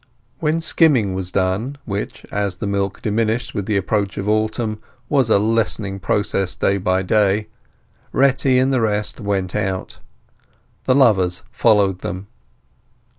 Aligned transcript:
When 0.39 0.59
skimming 0.61 1.13
was 1.13 1.31
done—which, 1.31 2.25
as 2.31 2.55
the 2.55 2.65
milk 2.65 3.03
diminished 3.03 3.53
with 3.53 3.67
the 3.67 3.77
approach 3.77 4.17
of 4.17 4.27
autumn, 4.27 4.81
was 5.09 5.29
a 5.29 5.37
lessening 5.37 5.99
process 5.99 6.55
day 6.55 6.79
by 6.79 7.03
day—Retty 7.03 8.57
and 8.57 8.73
the 8.73 8.81
rest 8.81 9.19
went 9.19 9.53
out. 9.55 9.99
The 10.85 10.95
lovers 10.95 11.43
followed 11.51 11.99
them. 11.99 12.25